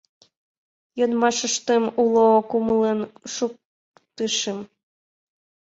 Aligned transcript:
Йодмашыштым 0.99 1.83
уло 2.03 2.27
кумылын 2.49 2.99
шуктышым. 3.33 4.59